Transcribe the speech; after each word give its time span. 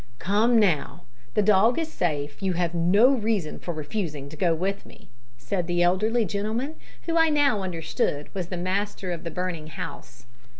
"Come; 0.17 0.59
now 0.59 1.03
the 1.35 1.43
dog 1.43 1.77
is 1.77 1.93
safe 1.93 2.41
you 2.41 2.53
have 2.53 2.73
no 2.73 3.13
reason 3.13 3.59
for 3.59 3.71
refusing 3.71 4.29
to 4.29 4.35
go 4.35 4.55
with 4.55 4.83
me," 4.83 5.09
said 5.37 5.67
the 5.67 5.83
elderly 5.83 6.25
gentleman, 6.25 6.73
who, 7.03 7.17
I 7.19 7.29
now 7.29 7.61
understood, 7.61 8.27
was 8.33 8.47
the 8.47 8.57
master 8.57 9.11
of 9.11 9.23
the 9.23 9.29
burning 9.29 9.67
house. 9.67 10.25